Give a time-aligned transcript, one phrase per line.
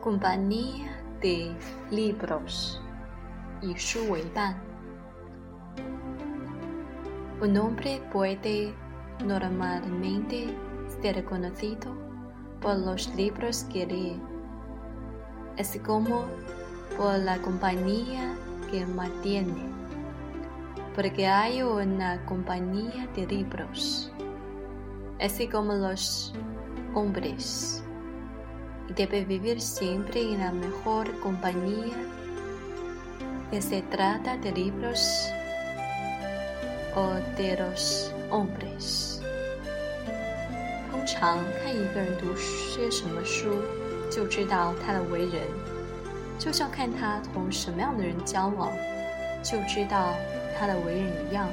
[0.00, 1.54] compañía de
[1.90, 2.80] libros
[3.60, 4.56] y su vida.
[7.42, 8.74] Un hombre puede
[9.24, 10.54] normalmente
[11.02, 11.92] ser conocido
[12.62, 14.20] por los libros que lee,
[15.58, 16.24] así como
[16.96, 18.34] por la compañía
[18.70, 19.66] que mantiene,
[20.94, 24.10] porque hay una compañía de libros,
[25.20, 26.34] así como los
[26.94, 27.84] hombres.
[28.96, 31.94] Debe vivir siempre en la mejor compañía.
[33.52, 35.28] De se trata de libros
[36.96, 39.22] o de los hombres。
[40.90, 43.62] 通常看一个人读些什么书，
[44.10, 45.40] 就知道他的为人，
[46.36, 48.72] 就像看他同什么样的人交往，
[49.40, 50.14] 就知道
[50.58, 51.48] 他的为人一样。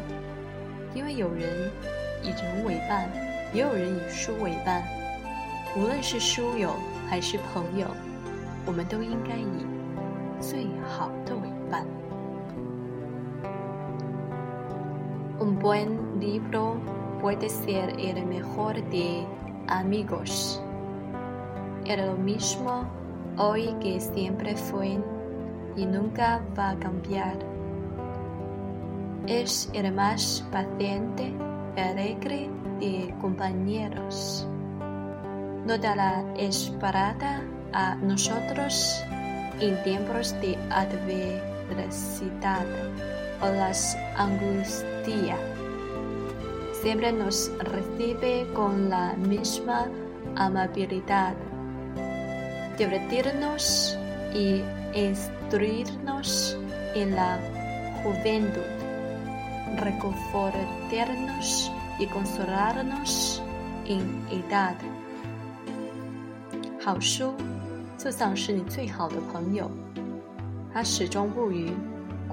[0.95, 1.69] 因为有人
[2.23, 3.07] 以人为伴，
[3.53, 4.81] 也有人以书为伴。
[15.39, 16.75] Un buen libro
[17.21, 19.23] puede ser el mejor de
[19.67, 20.59] amigos.
[21.85, 22.83] Era lo mismo
[23.37, 24.99] hoy que siempre fue
[25.75, 27.37] y nunca va a cambiar.
[29.27, 31.31] Es el más paciente
[31.75, 34.47] y alegre de compañeros.
[35.67, 37.41] No dará esperanza
[37.73, 39.03] a nosotros
[39.59, 42.65] en tiempos de adversidad
[43.41, 45.37] o las angustias.
[46.81, 49.87] Siempre nos recibe con la misma
[50.37, 51.33] amabilidad.
[52.77, 53.97] Divertirnos
[54.33, 54.61] y
[54.97, 56.57] instruirnos
[56.95, 57.37] en la
[58.03, 58.61] juventud,
[59.75, 63.43] reconfortarnos y consolarnos
[63.85, 64.75] en edad.
[66.87, 67.33] 好书
[67.97, 69.69] 就像是你最好的朋友，
[70.73, 71.69] 他始终不渝，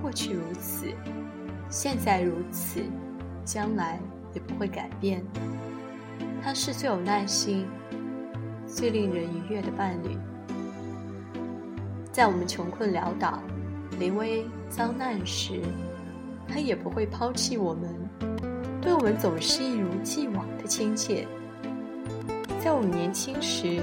[0.00, 0.86] 过去如此，
[1.68, 2.78] 现在如此，
[3.44, 3.98] 将来
[4.32, 5.20] 也不会改变。
[6.40, 7.66] 他是最有耐心、
[8.64, 10.16] 最令人愉悦的伴侣。
[12.12, 13.40] 在我们穷困潦倒、
[13.98, 15.60] 临危遭难时，
[16.46, 17.90] 他也不会抛弃我们，
[18.80, 21.26] 对我们总是一如既往的亲切。
[22.62, 23.82] 在我们年轻时，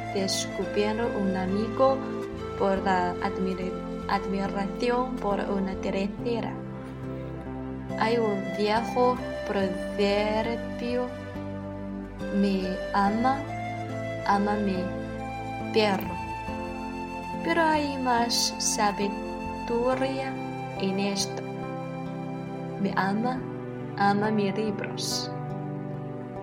[0.13, 1.97] descubriendo un amigo
[2.59, 3.81] por la admiración
[5.21, 6.51] por una tercera.
[7.99, 9.15] Hay un viejo
[9.47, 11.05] proverbio,
[12.35, 12.61] me
[12.93, 13.39] ama,
[14.27, 14.75] ama mi
[15.73, 16.11] perro.
[17.43, 20.33] Pero hay más sabiduría
[20.79, 21.41] en esto.
[22.81, 23.39] Me ama,
[23.97, 25.31] ama mis libros.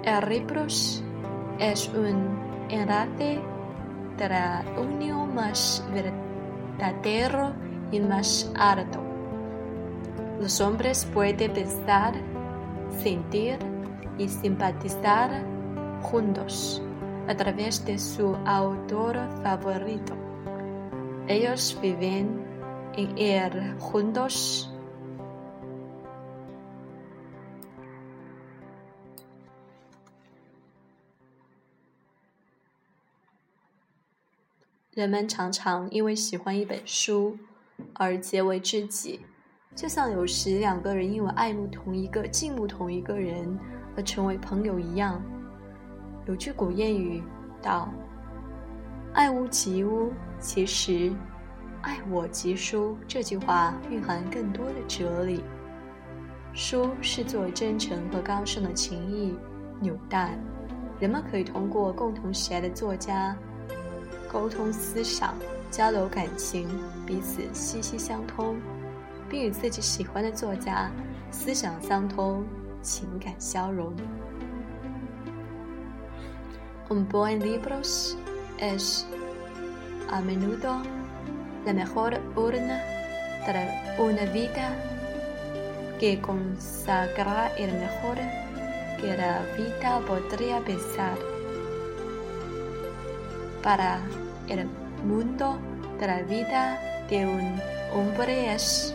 [0.04, 1.02] El libros
[1.58, 2.28] es un
[2.70, 3.38] enlace
[4.78, 7.52] unión más verdadero
[7.92, 9.00] y más harto.
[10.40, 12.14] Los hombres pueden pensar,
[13.00, 13.58] sentir
[14.18, 15.40] y simpatizar
[16.02, 16.82] juntos
[17.28, 20.14] a través de su autor favorito.
[21.28, 22.42] Ellos viven
[22.96, 24.68] en él juntos
[34.98, 37.38] 人们常常因为喜欢一本书
[37.94, 39.20] 而结为知己，
[39.76, 43.56] 就像有时两个人因为爱慕同一个、敬慕同一个人
[43.96, 45.22] 而成为朋友一样。
[46.26, 47.22] 有句古谚语
[47.62, 47.88] 道
[49.14, 50.10] ：“爱屋及乌”，
[50.40, 51.12] 其实
[51.80, 55.44] ，“爱我及书”这句话蕴含更多的哲理。
[56.52, 59.32] 书是作为真诚和高尚的情谊
[59.80, 60.36] 纽带，
[60.98, 63.36] 人们可以通过共同喜爱的作家。
[64.30, 65.34] 沟通思想，
[65.70, 66.68] 交流感情，
[67.06, 68.56] 彼此息息相通，
[69.28, 70.90] 并与自己喜欢的作家
[71.30, 72.44] 思想相通，
[72.82, 73.94] 情感交融。
[76.90, 77.78] Un buen libro
[78.58, 79.04] es,
[80.10, 80.80] a menudo,
[81.66, 82.78] la mejor urna
[83.44, 84.70] d a una vida
[85.98, 88.16] que consagrará el mejor
[88.98, 91.18] que la vida podría pensar.
[93.68, 93.98] para
[94.48, 94.66] el
[95.04, 95.58] mundo
[96.00, 96.80] de la vida
[97.10, 97.60] de un
[97.94, 98.94] hombre es,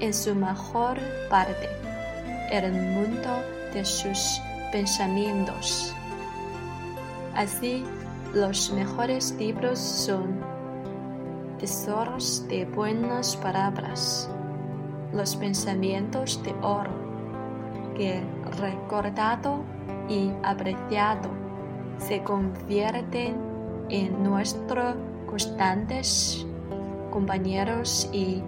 [0.00, 0.98] en su mejor
[1.30, 1.68] parte,
[2.50, 3.30] el mundo
[3.72, 4.42] de sus
[4.72, 5.94] pensamientos.
[7.36, 7.84] Así,
[8.34, 10.40] los mejores libros son
[11.60, 14.28] tesoros de buenas palabras,
[15.12, 16.90] los pensamientos de oro,
[17.96, 18.24] que
[18.58, 19.62] recordado
[20.08, 21.28] y apreciado
[22.00, 23.49] se convierten
[23.90, 24.94] en nuestro
[25.26, 26.46] constantes
[27.10, 28.42] compañeros y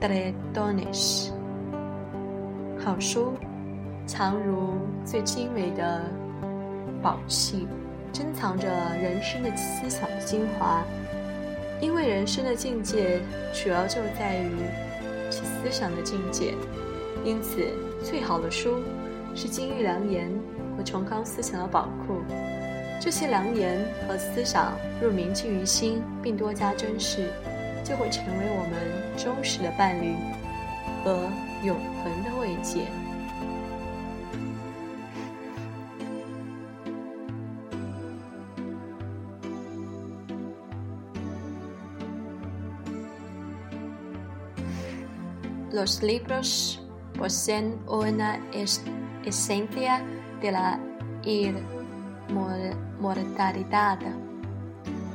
[0.00, 1.30] tretones。
[2.78, 3.34] 好书
[4.06, 6.02] 藏如最精美的
[7.02, 7.66] 宝器，
[8.12, 8.66] 珍藏着
[9.00, 10.82] 人生的思想精华。
[11.80, 13.20] 因为人生的境界
[13.52, 14.56] 主要就在于
[15.30, 16.54] 其思想的境界，
[17.24, 17.60] 因此
[18.02, 18.78] 最好的书
[19.34, 20.30] 是金玉良言
[20.76, 22.14] 和崇高思想的宝库。
[23.00, 27.28] 这些良言和思想，若铭记于心并多加珍视，
[27.84, 30.14] 就会成为我们忠实的伴侣
[31.04, 31.28] 和
[31.64, 32.86] 永恒的慰藉。
[45.72, 46.78] Los libros
[47.18, 48.38] poseen una
[49.24, 50.00] esencia
[50.40, 50.78] de la
[51.24, 51.52] ir
[53.00, 53.98] mortalidad.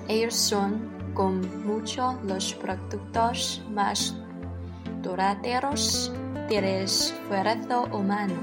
[0.08, 4.16] Ellos son con mucho los productos más
[5.04, 6.12] duraderos
[6.48, 8.40] del esfuerzo humano.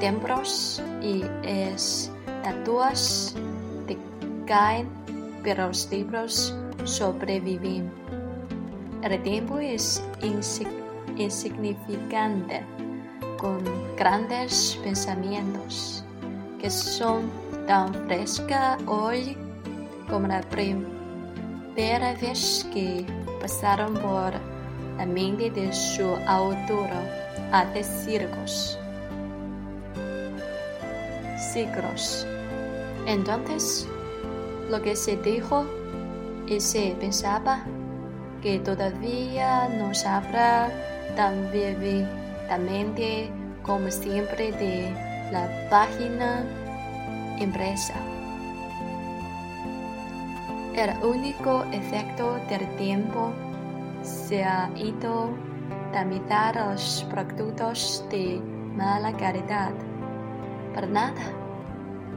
[0.00, 3.34] Templos y estatuas
[4.46, 4.88] caen
[5.44, 6.54] pero los libros
[6.84, 7.90] sobreviven.
[9.02, 10.00] El tiempo es
[11.16, 12.62] insignificante,
[13.38, 13.58] con
[13.96, 16.04] grandes pensamientos.
[16.62, 17.24] que são
[17.66, 19.36] tão fresca hoje
[20.08, 23.04] como na primeira vez que
[23.40, 24.32] passaram por
[25.00, 27.00] A mente de sua altura
[27.50, 28.78] até círculos.
[31.38, 32.26] Ciclos.
[33.08, 35.64] Então, o que se dijo
[36.46, 37.58] e se pensava
[38.42, 40.70] que todavía não sabrá
[41.16, 43.32] tão vividamente
[43.64, 46.44] como sempre de la página
[47.40, 47.94] impresa.
[50.76, 53.32] El único efecto del tiempo
[54.02, 55.30] se ha ido
[55.94, 58.40] a los productos de
[58.76, 59.70] mala calidad.
[60.74, 61.22] Para nada,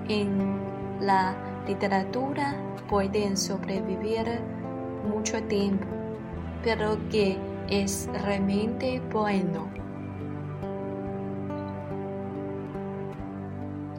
[0.10, 0.60] en
[1.00, 1.36] la
[1.68, 2.56] literatura
[2.90, 4.26] pueden sobrevivir
[5.10, 5.88] mucho tiempo,
[6.64, 7.38] pero que
[7.70, 9.85] es realmente bueno.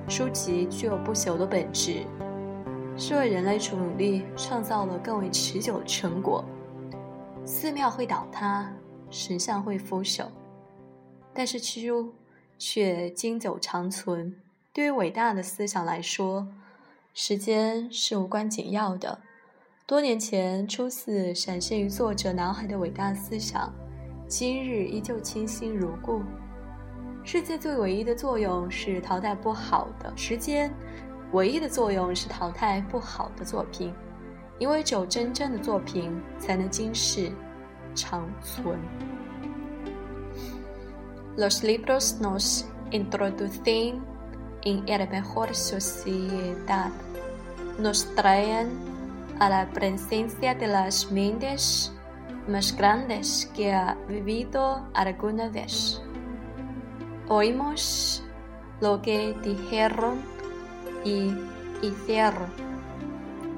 [0.09, 2.07] 书籍具有不朽的本质，
[2.97, 6.45] 是为人类努力创造了更为持久的成果。
[7.45, 8.73] 寺庙会倒塌，
[9.11, 10.27] 神像会腐朽，
[11.35, 12.15] 但是书
[12.57, 14.33] 却经久长存。
[14.73, 16.47] 对于伟大的思想来说，
[17.13, 19.19] 时间是无关紧要的。
[19.87, 23.73] 多年前初次闪现于作者脑海的伟大思想，
[24.29, 26.23] 今日依旧清新如故。
[27.27, 30.73] 世界最唯一的作用是淘汰不好的，时间，
[31.33, 33.93] 唯一的作用是淘汰不好的作品，
[34.61, 37.29] 因为只有真正的作品才能经世
[37.97, 38.79] 长存。
[41.37, 42.63] Los libros nos
[42.93, 44.01] introducen
[44.63, 46.93] en e la mejor sociedad,
[47.77, 48.69] nos traen
[49.41, 51.91] a la presencia de las mentes
[52.47, 56.01] más grandes que ha vivido alguna vez.
[57.29, 58.23] oímos
[58.81, 60.23] lo que dijeron
[61.05, 61.35] y
[61.83, 62.51] hicieron.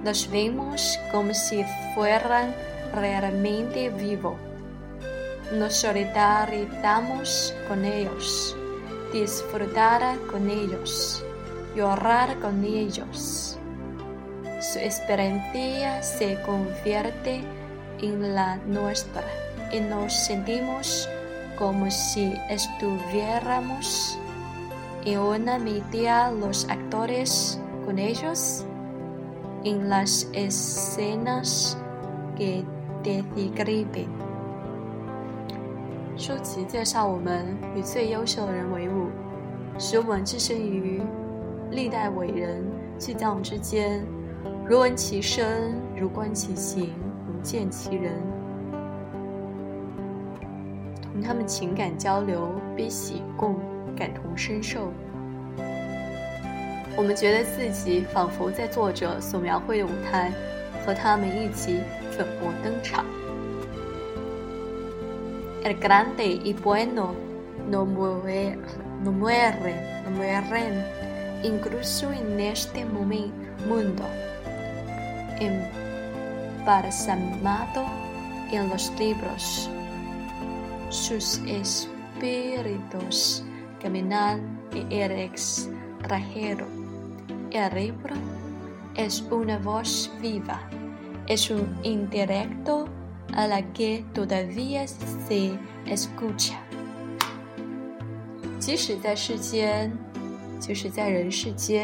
[0.03, 2.55] Nos vemos como si fueran
[2.95, 4.35] realmente vivos.
[5.53, 8.57] Nos solidarizamos con ellos,
[9.13, 11.25] disfrutar con ellos,
[11.75, 13.59] llorar con ellos.
[14.61, 17.43] Su experiencia se convierte
[18.01, 19.25] en la nuestra
[19.73, 21.09] y nos sentimos
[36.17, 39.09] 书籍介绍我们与最优秀的人为伍，
[39.79, 41.01] 使我们置身于
[41.71, 42.65] 历代伟人
[43.01, 44.05] 巨匠之间，
[44.65, 45.45] 如闻其声，
[45.97, 46.91] 如观其行，
[47.27, 48.38] 如见其人。
[51.23, 53.57] 他们情感交流、悲喜共、
[53.97, 54.93] 感同身受。
[56.97, 60.33] 我们觉得自己仿佛在作者所描绘的舞台，
[60.85, 63.05] 和他们一起粉墨登场。
[65.65, 67.15] El grande y bueno
[67.71, 68.55] no muere,
[69.05, 69.53] no muere,
[70.05, 70.85] no muere,
[71.43, 73.31] incluso en este muy
[73.69, 74.05] mundo
[75.41, 77.85] embalsamado
[78.51, 79.69] en los libros.
[80.91, 83.45] Sus espíritus
[83.79, 84.41] caminan
[84.73, 85.69] y eres
[86.03, 86.67] trajero.
[87.51, 88.15] El libro
[88.97, 90.63] es una voz viva,
[91.27, 92.89] es un indirecto
[93.35, 96.59] a la que todavía se escucha.
[98.59, 101.81] Si se en el mundo si se da en el sitio,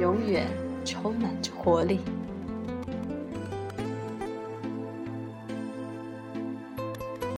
[0.00, 0.46] 永远
[0.84, 1.98] 充满着活力。